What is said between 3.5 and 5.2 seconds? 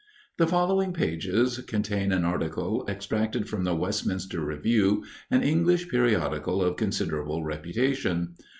the Westminster Review,